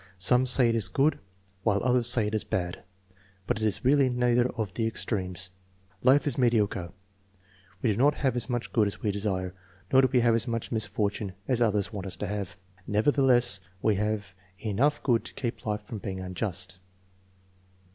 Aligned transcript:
Some 0.17 0.47
say 0.47 0.67
it 0.67 0.73
is 0.73 0.89
good, 0.89 1.19
while 1.61 1.79
others 1.83 2.09
say 2.09 2.25
it 2.25 2.33
is 2.33 2.43
bad. 2.43 2.81
But 3.45 3.61
it 3.61 3.65
is 3.67 3.85
really 3.85 4.09
neither 4.09 4.49
of 4.53 4.73
the 4.73 4.87
extremes. 4.87 5.51
Life 6.01 6.25
is 6.25 6.39
mediocre. 6.39 6.89
We 7.83 7.91
do 7.91 7.97
not 7.97 8.15
have 8.15 8.35
as 8.35 8.49
much 8.49 8.73
good 8.73 8.87
as 8.87 9.03
we 9.03 9.11
desire, 9.11 9.53
nor 9.93 10.01
do 10.01 10.09
we 10.11 10.21
have 10.21 10.33
as 10.33 10.47
much 10.47 10.71
misfortune 10.71 11.33
as 11.47 11.61
others 11.61 11.93
want 11.93 12.07
us 12.07 12.17
to 12.17 12.25
have. 12.25 12.57
Never 12.87 13.11
theless, 13.11 13.59
we 13.83 13.93
have 13.97 14.33
enough 14.57 15.03
good 15.03 15.23
to 15.23 15.35
keep 15.35 15.67
life 15.67 15.83
from 15.83 15.99
being 15.99 16.19
unjust." 16.19 16.79